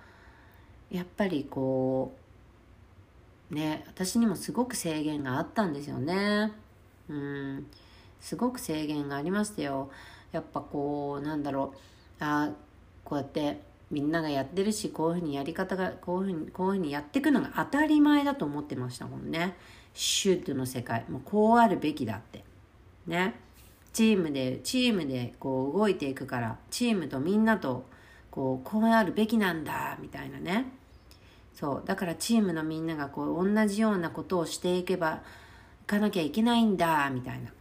[0.90, 2.14] やっぱりこ
[3.50, 6.52] う、ね、私にもすごく制限があったんですよね。
[7.08, 7.66] うん。
[8.20, 9.90] すごく制限がありましたよ。
[10.32, 11.78] やっぱこう、なんだろう。
[12.20, 12.52] あ
[13.04, 13.60] こうやって、
[13.90, 19.56] みんながやってるしこういうふうにやり方がこういうふうにこういうふうにやっていくのが当たり前だと思ってましたもんね
[19.92, 22.42] シュートの世界もうこうあるべきだって
[23.06, 23.34] ね
[23.94, 27.86] チームでチームでこう動いていくからチームとみんなと
[28.30, 30.66] こうこうあるべきなんだみたいなね。
[31.54, 31.82] そう。
[31.86, 35.22] だからチームのみんながこう同じようなことをしていけば
[35.84, 37.52] いかなきゃいけないんだみたいな。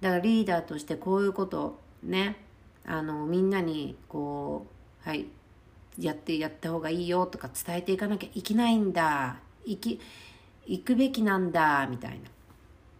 [0.00, 2.36] だからリーダーとしてこういうことね
[2.84, 4.66] あのみんなにこ
[5.04, 5.26] うはい、
[5.98, 10.00] やってやった方がいいよとか伝えていかなきゃいけないんだ行き
[10.66, 12.20] 行くべきなんだみたい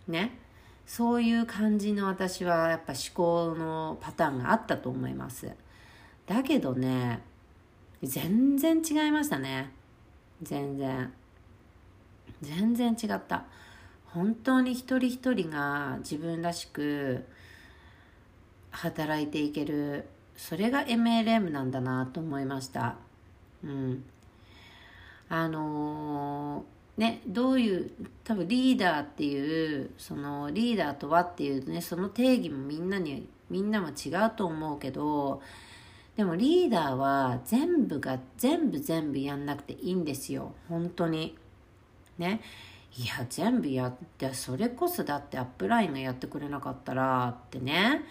[0.09, 0.13] な。
[0.13, 0.46] ね。
[0.87, 5.51] そういう感じの私はやっぱ思考のパターンがあったと思います。
[6.27, 7.21] だけどね
[8.03, 9.73] 全然違いましたね。
[10.43, 11.13] 全然。
[12.41, 13.45] 全然違った。
[14.07, 17.25] 本当に一人一人が自分らしく
[18.71, 20.07] 働いていける。
[20.37, 22.97] それが MLM なんだなと思いました。
[23.65, 24.05] うん。
[25.29, 27.91] あのー、ね、どういう、
[28.25, 35.43] 多分リーダーっていう、そのリーダーとはっていうね、その定義もみんなに、みんなも違うと思うけど、
[36.17, 40.55] でもリーダーは全部が全部全部やんなくていいんですよ。
[40.69, 41.37] 本当に。
[42.17, 42.41] ね。
[42.97, 48.03] いや、全部やって、それこそだってアップラインがやってくれなかったらってね。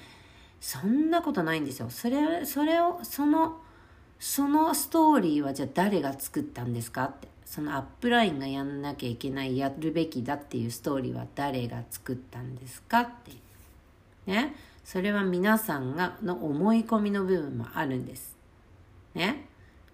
[0.62, 1.89] そんなことないんですよ。
[1.89, 3.60] それ、それを、その、
[4.19, 7.35] そのストーリーはじゃあ誰が作ったんですかって。
[7.45, 14.31] そのアップラインがやんなきゃいけない、やるべきだっていうストーリーは誰が作ったんですかっていう。
[14.31, 14.55] ね。
[14.84, 18.36] それは皆さんが、の思い込みの部分もあるんです。
[19.13, 19.45] ね。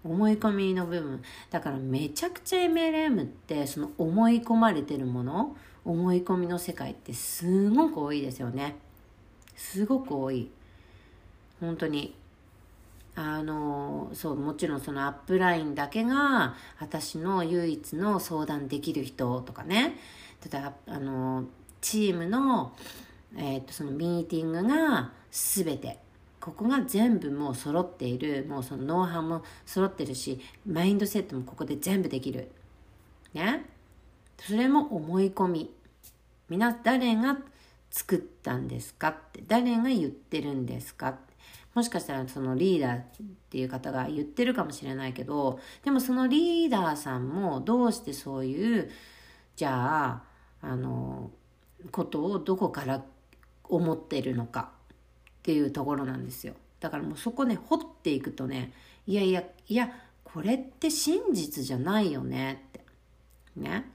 [0.04, 1.22] 思い込みの部分。
[1.50, 8.76] だからめちゃくちゃ MLM ってその思い込まれてるもの、思い込みの世界ってすごく多いですよね。
[9.54, 10.50] すごく多い。
[11.60, 12.14] 本当に
[13.14, 19.98] あのそうもちろんそのアップラインだけが私の唯一の相談できる人とかね。
[20.50, 21.44] 例えばあの
[21.80, 22.74] チームの,、
[23.36, 25.98] えーと、そのミーティングが全て。
[26.40, 28.44] ここが全部もう揃っている。
[28.48, 32.50] もうそのノウハウも揃ってるしマインドセットもここで全部できる。
[33.32, 33.64] ね。
[34.40, 35.72] それも思い込み。
[36.48, 37.38] みな誰が
[37.92, 39.44] 作ったんですかって。
[39.46, 41.31] 誰が言ってるんですかって。
[41.74, 43.04] もしかしたらそのリーダーっ
[43.50, 48.90] ていう方が言ってるかもしれないけど、でもそのリーダーさんもどうしてそういう、
[49.56, 50.22] じゃあ、
[50.60, 51.30] あの、
[51.90, 53.02] ことをどこから
[53.64, 56.54] 思ってるのかっていうところなんですよ。
[56.78, 58.72] だからもうそこね、掘っていくとね、
[59.06, 59.90] いやいや、いや、
[60.24, 62.80] これって真実じゃないよねって。
[63.56, 63.90] ね。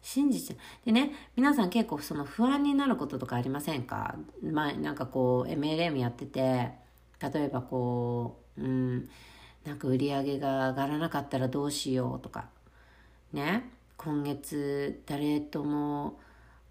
[0.00, 4.16] 真実でね、皆さん結構その不安になることとかありませんか？
[4.42, 6.72] まあ、なんかこう、MLM やってて、
[7.20, 9.08] 例えばこう、うん、
[9.64, 12.48] なんか売り上げが上がらなかったらどうしようとか、
[13.32, 16.18] ね、今月誰とも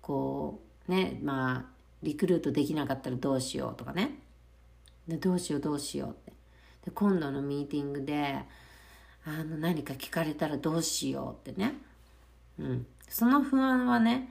[0.02, 1.66] こう、ね、まあ、
[2.02, 4.20] リクルートできなかったらどうしようとかね。
[5.08, 6.34] でどうしようどうしようって。
[6.86, 8.44] で、今度のミーティングで、
[9.26, 11.74] あの、何か聞かれたらどうしようってね。
[12.60, 12.86] うん。
[13.10, 14.30] その不安はね、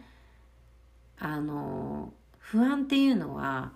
[1.19, 3.73] あの、不安っていうのは、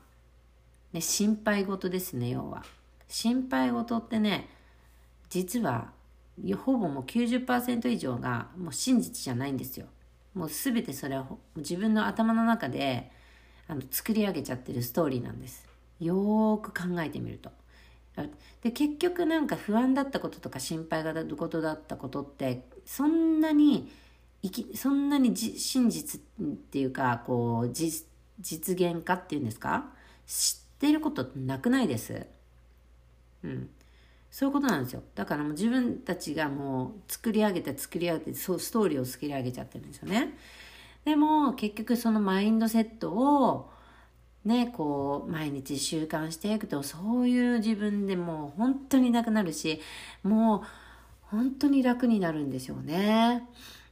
[0.93, 2.65] ね、心配事ですね、要は。
[3.09, 4.49] 心配事ってね、
[5.29, 5.93] 実は、
[6.65, 9.87] ほぼもう90%以上がもう真実じゃないんですよ。
[10.35, 11.27] もう全てそれは
[11.57, 13.11] 自分の頭の中で
[13.69, 15.67] あの作り上げちゃってるストーリーなんです。
[16.01, 17.51] よーく考えてみると。
[18.63, 23.91] で結局なんか不安だったこととか心配がことだったことってそんなに
[24.43, 28.07] いきそんなに真実っていうかこう実
[28.41, 29.91] 現化っていうんですか？
[30.27, 32.27] 知ていることなくないです。
[33.45, 33.69] うん。
[34.31, 35.03] そういうことなんですよ。
[35.15, 40.37] だからもう自分たちがもう作り上げて作り上げて、そうストーリーを作り上げちゃってるんですよね。
[41.05, 43.71] でも結局そのマインドセットを
[44.45, 49.81] ね、こう毎日習慣していくとそういう自分でもう本当になくなるし、
[50.23, 50.61] もう
[51.23, 53.47] 本当に楽になるんですよね。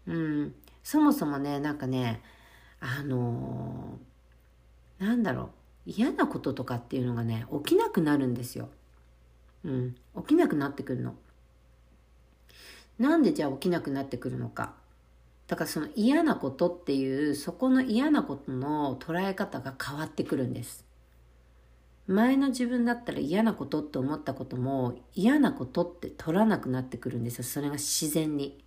[0.06, 0.54] うん。
[0.82, 2.22] そもそもね、なんかね、
[2.80, 5.57] あのー、なんだろう
[5.88, 8.68] 嫌なこととかっていうのがね起きなくなるんですよ。
[9.64, 11.14] うん、起きなくなってくるの。
[12.98, 14.74] なんでじゃあ起きなくなってくるのか。
[15.46, 20.84] だからその嫌なことっていうそこの嫌なことの捉え方が変わってくるんです。
[22.06, 27.44] 前の自分だったら嫌なことって思ったことも嫌なことって取らなくなってくるんですよ。
[27.44, 28.62] それが自然に。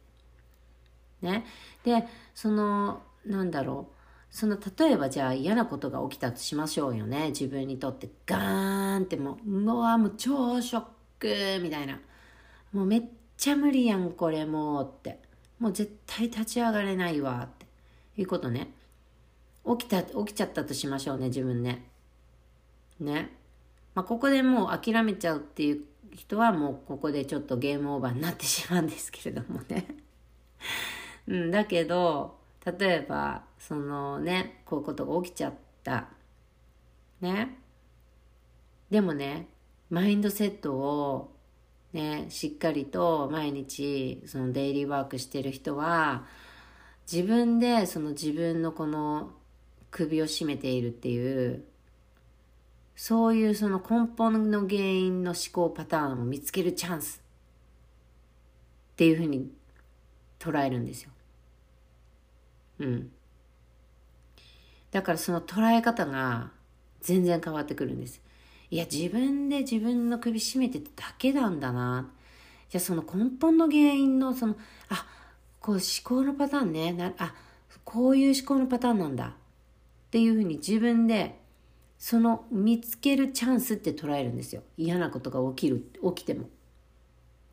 [1.22, 1.46] ね。
[1.84, 4.01] で、その、なんだろう。
[4.32, 7.28] その例えばじゃあ嫌なことが起きたとしましょうよね。
[7.28, 10.84] 自分にとってガーンってもううわもう超ショッ
[11.20, 12.00] クみたいな。
[12.72, 13.04] もうめっ
[13.36, 15.20] ちゃ無理やんこれもうって。
[15.60, 17.66] もう絶対立ち上がれないわって。
[18.18, 18.74] いうことね。
[19.66, 21.86] 起きた起きちゃったとしましょうね自分ね。
[23.02, 23.36] ね。
[23.94, 25.82] まあここでもう諦めちゃうっていう
[26.16, 29.88] 人はもうここでちょっとゲームオーバーになってしまうんですけれどもね。
[31.28, 35.54] うんだけど例えばそのねこういうことが起きちゃっ
[35.84, 36.08] た
[37.20, 37.58] ね
[38.90, 39.48] でもね
[39.90, 41.36] マインドセットを
[41.94, 46.26] ねしっかりと毎日そのデイリーワークしてる人は
[47.12, 49.32] 自分でその自分のこの
[49.90, 51.64] 首を絞めているっていう
[52.96, 57.22] そういうその根本の原因の思考パターンを見つけるチャンス
[58.92, 59.50] っていうふうに
[60.40, 61.12] 捉えるんですよ。
[62.82, 63.12] うん。
[64.92, 66.52] だからその捉え方が
[67.02, 68.22] 全然変わってくるんです。
[68.70, 72.10] いや、自分で自分の首絞めてただけなんだな。
[72.70, 74.56] じゃあその根本の原因のその、
[74.90, 75.06] あ、
[75.60, 76.94] こう思考のパターンね。
[76.94, 77.34] なあ、
[77.84, 79.28] こういう思考のパターンなんだ。
[79.28, 79.34] っ
[80.12, 81.40] ていうふうに自分で
[81.98, 84.64] その見つけるチャンスって捉えるんですよ。
[84.78, 86.50] 嫌なことが起きる、起きても。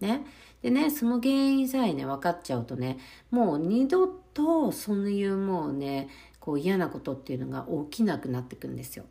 [0.01, 0.25] ね。
[0.63, 2.99] でね、その原因さえね、分かっちゃうとね、
[3.31, 6.09] もう二度とそういうもうね、
[6.41, 9.05] こう嫌なことっていうのが起きなくなってくんですよ。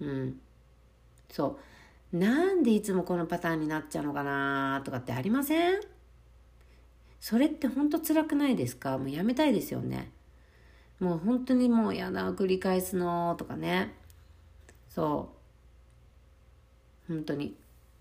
[0.00, 0.40] うん。
[1.30, 1.58] そ
[2.12, 2.16] う。
[2.16, 5.80] なんでいつもこのパターンになっちゃうのかなとかってありません？
[7.18, 8.98] それって本当辛くないですか？
[8.98, 10.12] もうやめたいですよね。
[11.00, 13.94] もう本当にもう嫌な繰り返すのとかね。
[14.88, 15.30] そ
[17.08, 17.12] う。
[17.12, 17.56] 本当に。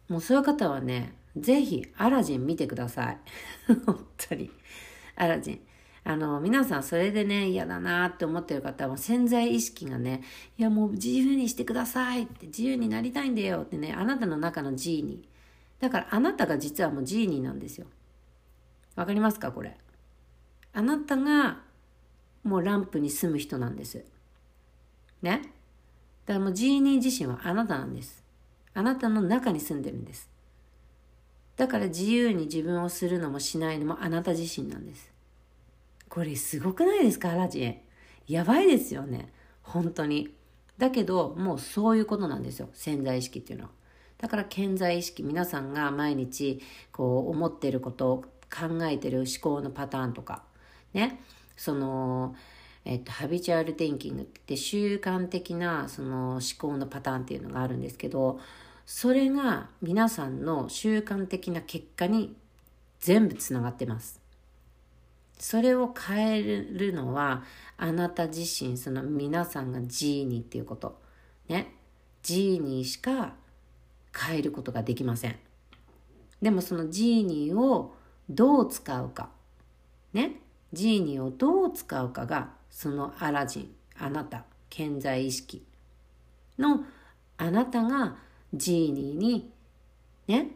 [0.09, 3.17] もうそういう方はね、ぜひ、アラジン見てください。
[3.85, 4.51] 本当に。
[5.15, 5.61] アラジン。
[6.05, 10.21] あの、皆さんそれでね、嫌だなって思ってる方は潜在意識がね、
[10.57, 15.81] いやもう自由にしてくださいって、自由になりたいんだよってね、あなたの中のジーニー。
[15.81, 17.87] だからあなたが実はもうジーニーなんですよ。
[18.95, 19.77] わかりますかこれ。
[20.73, 21.61] あなたが
[22.43, 24.03] もうランプに住む人なんです。
[25.21, 25.41] ね。
[26.25, 28.23] だからもうジーニー自身はあなたなんです。
[28.73, 30.32] あなたの中に住んでるんです。
[31.55, 35.11] だから自由に自分をするのもしないのもあなた自身なんです。
[36.09, 37.77] これすごくないですかアラジン。
[38.27, 39.31] やばいですよね。
[39.61, 40.33] 本当に。
[40.77, 42.69] だけど、もうそういうことなんですよ。
[42.73, 43.71] 潜在意識っていうのは。
[44.17, 50.43] だから潜在意識、皆さんが毎日こう思ってることを考えてる思考のパターンとか、
[50.93, 51.19] ね。
[51.55, 52.35] その、
[52.85, 58.39] えっと、ハビチュアルテンキングって習慣的なその思考のパターンっていうのがあるんですけど、
[58.85, 62.35] それが皆さんの習慣的な結果に
[62.99, 64.21] 全部つながってます。
[65.37, 67.43] それを変えるのは
[67.77, 71.01] あなた自身、その皆さんがジーニーっていうこと。
[71.49, 71.73] ね。
[72.21, 73.33] ジーニーしか
[74.17, 75.35] 変えることができません。
[76.41, 77.93] でもそのジーニーを
[78.29, 79.29] どう使うか。
[80.13, 80.39] ね。
[80.71, 85.63] ジーニーをどう使うかがそのアラジン、あなた、健在意識
[86.57, 86.85] の
[87.37, 88.17] あなたが
[88.53, 89.51] ジーニーに
[90.27, 90.51] ね、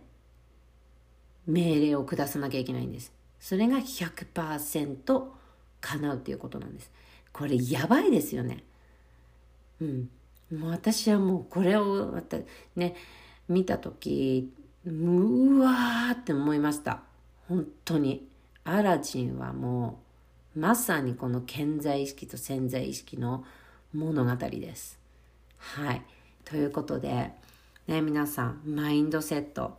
[1.46, 3.12] 命令を下さなきゃいけないんです。
[3.40, 5.24] それが100%
[5.82, 6.92] 叶うっていうことなんです。
[7.32, 8.64] これやばいですよね。
[9.82, 10.10] うん。
[10.56, 12.38] もう私はもうこれをまた
[12.76, 12.96] ね、
[13.48, 14.52] 見た時、
[14.86, 17.02] うわーって思いました。
[17.48, 18.28] 本当に。
[18.64, 20.00] アラジンはも
[20.56, 23.46] う、まさにこの潜在意識と潜在意識の
[23.94, 25.00] 物語です。
[25.58, 26.02] はい。
[26.44, 27.32] ということで、
[27.88, 29.78] ね、皆さん、マインドセット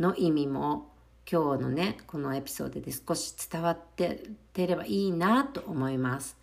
[0.00, 0.90] の意味も
[1.30, 6.36] 今日のね、このエピソードで少し伝わっててればいいなと思います。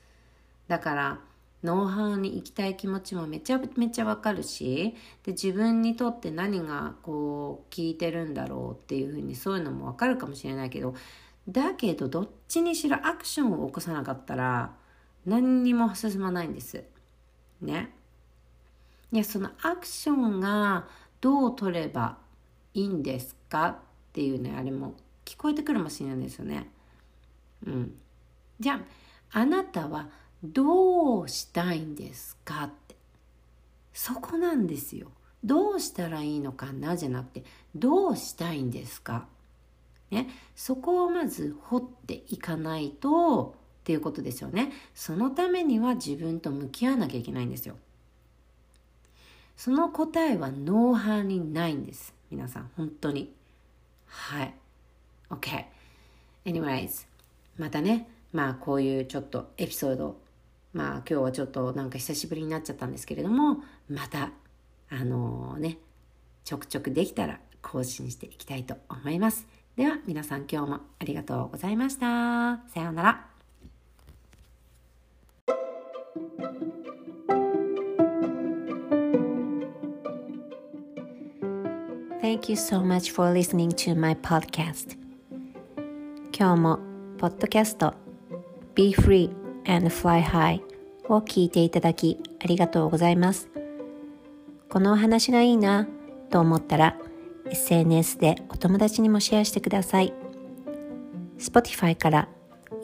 [0.69, 1.19] だから、
[1.63, 10.95] ノウハウに行きたい気持ちもめちゃめちゃわかるし、で、自分にとって何がこう、効いてるんだろうっていうふうにそういうのもわかるかもしれないけど、
[11.49, 14.73] だけど、どっちにしろアクションを起こさなかったら、
[15.25, 16.85] 何にも進まないんです。
[17.59, 17.93] ね。
[19.11, 20.87] いや、そのアクションが
[21.21, 22.17] どう取れば
[22.73, 23.67] いいんですか？
[23.67, 23.75] っ
[24.11, 26.69] ていうね、あれも聞こえてくるマシンなんですよね。
[27.65, 27.95] うん。
[28.59, 28.81] じゃ
[29.31, 30.09] あ、あなたは
[30.43, 32.63] どうしたいんですか？
[32.63, 32.95] って。
[33.93, 35.11] そこなんですよ。
[35.43, 36.97] どうしたらいいのかな？
[36.97, 37.43] じゃなくて
[37.75, 39.27] どうしたいんですか？
[40.09, 40.29] ね。
[40.55, 44.71] そこをまず掘っていかないとっていうことですよね。
[44.93, 47.75] そのためには自分と向き合わなきゃいけないんですよ。
[49.63, 52.15] その答えはノーハーにないんです。
[52.31, 53.31] 皆さん本当に。
[54.07, 54.55] はい。
[55.29, 55.65] OK
[56.45, 57.05] anyways
[57.59, 58.09] またね。
[58.33, 60.17] まあこういうちょっとエピソード。
[60.73, 63.57] まあ今日はちょっとなんか久しぶりになっちゃったんですけれども。
[63.87, 64.31] また
[64.89, 65.77] あのー、ね。
[66.43, 69.45] ちょくちょくできたら更新していきたいと思います。
[69.75, 72.63] では皆さん今日もありがとうございました。
[72.73, 73.30] さようなら。
[82.31, 84.97] Thank you so much for listening to my podcast.
[86.31, 86.79] 今日も
[87.17, 87.93] ポッドキャスト
[88.73, 89.29] Be Free
[89.67, 90.61] and Fly High
[91.09, 93.49] を聞いていただきありがとうございます。
[94.69, 95.89] このお話がいいな
[96.29, 96.95] と思ったら
[97.49, 100.13] SNS でお友達にもシェアしてください。
[101.37, 102.29] Spotify から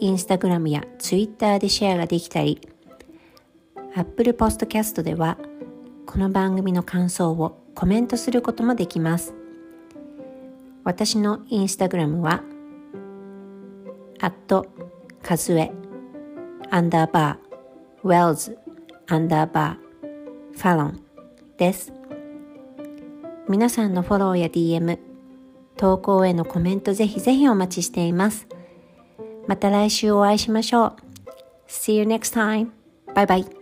[0.02, 2.60] Instagram や Twitter でシェアができたり
[3.96, 5.38] Apple Podcast では
[6.06, 9.37] この番組の感想をコメントすることもできます。
[10.88, 12.42] 私のインスタグラムは、
[14.22, 14.68] アット
[15.22, 15.70] カズエ
[16.70, 18.58] アンダーバーウェルズ
[19.08, 21.04] アンダーバーファロン
[21.58, 21.92] です。
[23.50, 24.98] 皆さんのフォローや DM、
[25.76, 28.48] 投稿へのコメントぜひぜひお待ちしています。
[29.46, 30.96] また来週お会いしましょう。
[31.68, 32.70] See you next time.
[33.14, 33.57] Bye bye.